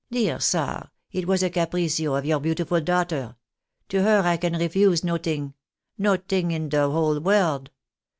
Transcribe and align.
"Dear 0.11 0.39
sar, 0.39 0.89
it 1.11 1.27
was 1.27 1.43
a 1.43 1.51
capriccio 1.51 2.15
of 2.17 2.25
your 2.25 2.39
beautiful 2.39 2.81
daughter; 2.81 3.35
to 3.89 4.01
her 4.01 4.21
I 4.25 4.35
can 4.35 4.57
refuse 4.57 5.03
no 5.03 5.19
ting— 5.19 5.53
no 5.95 6.17
ting 6.17 6.49
in 6.49 6.69
the 6.69 6.89
whole 6.89 7.19
world. 7.19 7.69